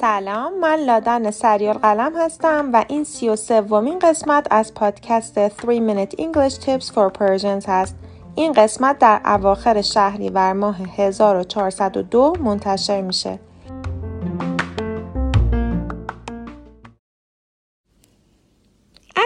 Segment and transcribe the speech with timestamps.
[0.00, 5.50] سلام من لادن سریال قلم هستم و این سی و سومین قسمت از پادکست 3
[5.58, 7.96] Minute English Tips for Persians هست.
[8.34, 13.38] این قسمت در اواخر شهریور ماه 1402 منتشر میشه.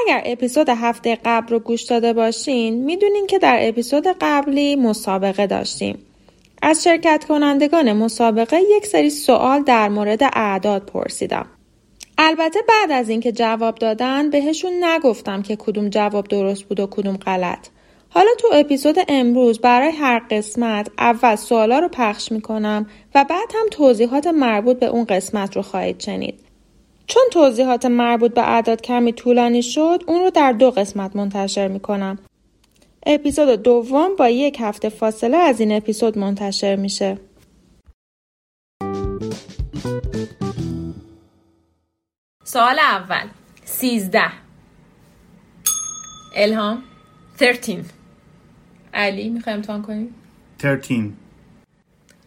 [0.07, 5.99] اگر اپیزود هفته قبل رو گوش داده باشین می‌دونین که در اپیزود قبلی مسابقه داشتیم
[6.63, 11.46] از شرکت کنندگان مسابقه یک سری سوال در مورد اعداد پرسیدم.
[12.18, 17.17] البته بعد از اینکه جواب دادن بهشون نگفتم که کدوم جواب درست بود و کدوم
[17.17, 17.69] غلط.
[18.08, 23.67] حالا تو اپیزود امروز برای هر قسمت اول سوالا رو پخش می‌کنم و بعد هم
[23.71, 26.50] توضیحات مربوط به اون قسمت رو خواهید شنید.
[27.11, 32.19] چون توضیحات مربوط به اعداد کمی طولانی شد اون رو در دو قسمت منتشر می‌کنم.
[33.06, 37.19] اپیزود دوم با یک هفته فاصله از این اپیزود منتشر میشه.
[42.44, 43.28] سوال اول.
[43.64, 44.33] سیزده.
[46.36, 46.83] الهام.
[47.36, 47.84] 13
[48.95, 50.14] علی می‌خوای امتحان کنیم
[50.62, 51.11] 13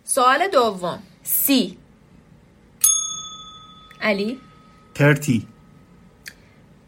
[0.04, 1.00] سوال دوم.
[1.24, 1.78] سی.
[4.02, 4.40] علی؟
[4.98, 5.48] 30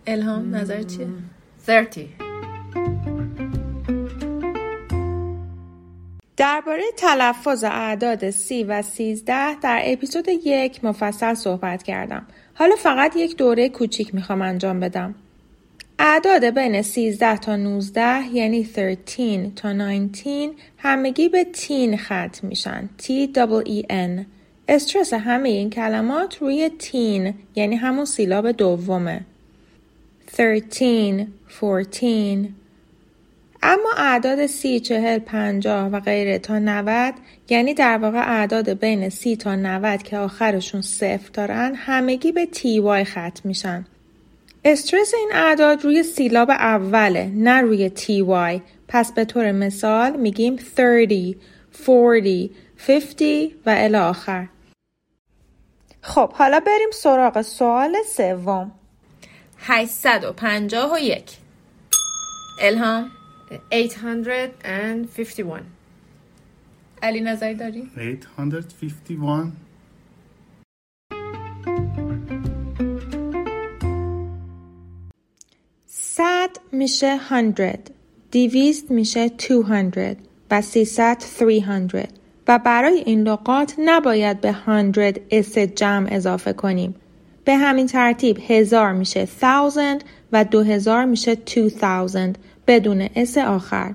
[0.08, 1.08] الهام نظر چیه
[1.58, 2.10] 30
[6.38, 12.26] درباره تلفظ اعداد سی و سیزده در اپیزود یک مفصل صحبت کردم.
[12.54, 15.16] حالا فقط یک دوره کوچیک می‌خوام انجام بدم.
[16.00, 22.90] اعداد بین 13 تا 19 یعنی 13 تا 19 همگی به تین ختم میشن.
[23.02, 23.04] T
[23.66, 24.26] E N.
[24.68, 29.22] استرس همه این کلمات روی تین یعنی همون سیلاب دومه.
[30.32, 31.28] 13,
[31.62, 32.50] 14,
[33.64, 37.14] اما اعداد سی، چهل، پنجاه و غیره تا 90
[37.50, 42.80] یعنی در واقع اعداد بین سی تا 90 که آخرشون صفر دارن همگی به تی
[42.80, 43.86] وای ختم میشن.
[44.66, 50.58] استرس این اعداد روی سیلاب اوله نه روی تی وای پس به طور مثال میگیم
[50.58, 51.36] 30,
[51.88, 52.48] 40,
[52.88, 54.48] 50 و الی آخر.
[56.06, 58.72] خب حالا بریم سراغ سوال سوم.
[59.60, 61.38] 851
[62.62, 63.12] الهام.
[63.72, 65.64] 851
[67.04, 69.52] علی نظری داری؟ 851
[75.88, 77.92] صد میشه 100
[78.32, 80.18] دیویست میشه 200
[80.52, 84.56] و 300 300 و برای این لغات نباید به
[84.92, 86.96] 100 s جمع اضافه کنیم.
[87.46, 89.98] به همین ترتیب هزار میشه 1000
[90.32, 92.34] و 2000 میشه 2000
[92.68, 93.94] بدون s آخر.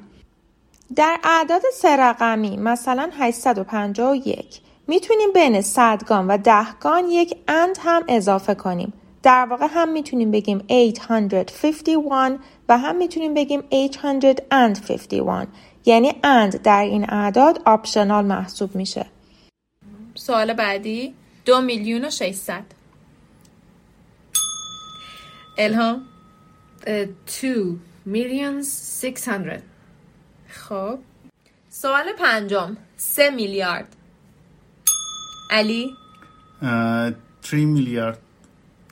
[0.97, 8.55] در اعداد سه رقمی مثلا 851 می‌تونیم بین صدگان و دهگان یک and هم اضافه
[8.55, 8.93] کنیم.
[9.23, 15.49] در واقع هم می‌تونیم بگیم 851 و هم می‌تونیم بگیم 851
[15.87, 19.07] یعنی and در این اعداد optional محسوب میشه.
[20.15, 21.15] سوال بعدی
[21.45, 22.63] دو میلیون و 600
[25.59, 26.07] الهام.
[27.43, 27.77] 2
[28.07, 28.67] millions
[29.03, 29.63] 600
[30.49, 30.99] خب.
[31.69, 33.97] سوال پنجم سه میلیارد.
[35.51, 35.91] علی؟
[36.61, 38.19] 3 میلیارد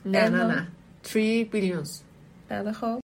[0.05, 0.67] نه نه نه.
[1.03, 1.89] 3 billions.
[2.49, 2.99] بله خب.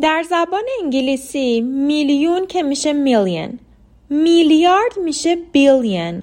[0.00, 3.58] در زبان انگلیسی میلیون که میشه million.
[4.10, 6.22] میلیارد میشه billion.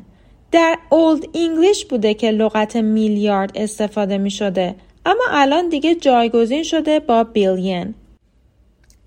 [0.52, 7.00] در Old English بوده که لغت milliard استفاده می شده اما الان دیگه جایگزین شده
[7.00, 7.94] با billion.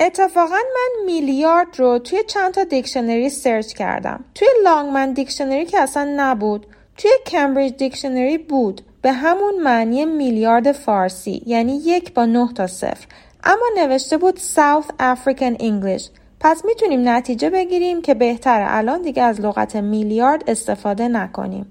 [0.01, 4.25] اتفاقا من milliard رو توی چند تا دیکشنری search کردم.
[4.35, 6.67] توی Longman Dictionary که اصلا نبود
[6.97, 8.81] توی Cambridge Dictionary بود.
[9.03, 13.07] به همون معنی میلیارد فارسی یعنی یک با نه تا صفر.
[13.45, 16.09] اما نوشته بود South African English.
[16.41, 21.67] پس می‌تونیم نتیجه بگیریم که بهتره الان دیگه از لغت milliard استفاده نکنیم.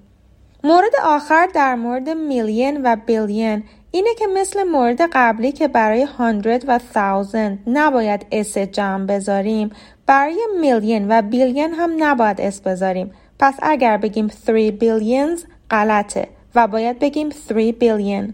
[0.66, 3.64] مورد آخر در مورد million و billion.
[3.92, 9.72] اینه که مثل مورد قبلی که برای 100 و 1000 نباید s جمع بذاریم
[10.06, 13.12] برای million و billion هم نباید s بذاریم.
[13.40, 18.34] پس اگر بگیم 3 billions غلطه و باید بگیم 3 billion.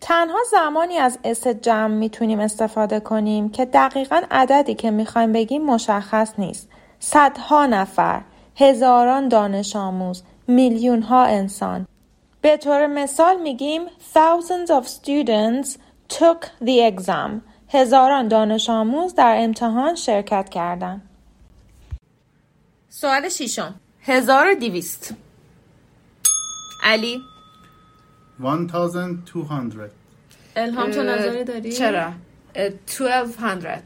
[0.00, 6.32] تنها زمانی از اس جمع می‌تونیم استفاده کنیم که دقیقا عددی که می‌خوایم بگیم مشخص
[6.38, 6.68] نیست.
[6.98, 8.20] صدها نفر،
[8.56, 11.86] هزاران دانش آموز، میلیون ها انسان.
[12.40, 17.30] به طور مثال میگیم thousands of students took the exam.
[17.68, 21.02] هزاران دانش آموز در امتحان شرکت کردند.
[22.88, 25.14] سوال ششم 1200
[26.82, 27.20] علی
[28.40, 29.90] 1200
[30.56, 32.12] الهام تو نظری داری؟ چرا؟
[32.54, 33.82] اه، 1200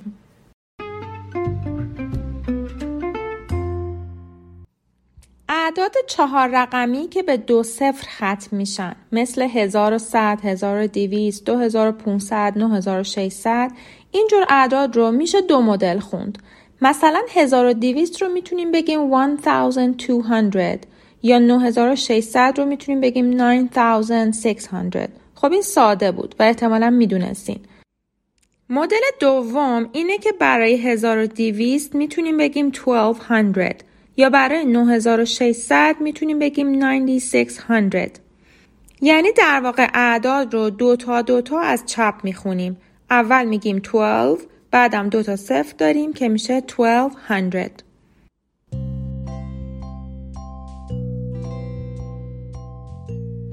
[5.79, 13.71] اعداد چهار رقمی که به دو صفر ختم میشن مثل 1100, 1200, 2500, 9600
[14.11, 16.39] اینجور اعداد رو میشه دو مدل خوند.
[16.83, 20.87] مثلا 1200 رو می‌تونیم بگیم 1200
[21.23, 27.61] یا 9600 رو می‌تونیم بگیم 9600 خب این ساده بود و احتمالا می‌دونستین.
[28.71, 33.88] مدل دوم اینه که برای 1200 می‌تونیم بگیم 1200
[34.21, 38.11] یا برای 9600 می‌تونیم بگیم 9600
[39.01, 42.77] یعنی در واقع اعداد رو دو تا دو تا از چپ می‌خونیم
[43.11, 47.85] اول میگیم 12 بعدم دو تا صفر داریم که میشه 1200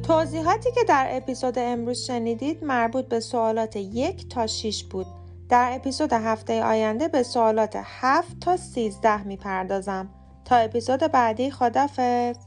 [0.08, 5.06] توضیحاتی که در اپیزود امروز شنیدید مربوط به سوالات یک تا 6 بود.
[5.50, 10.10] در اپیزود هفته آینده به سوالات 7 تا 13 می‌پردازم.
[10.46, 12.45] تا اپیزود بعدی خدافز.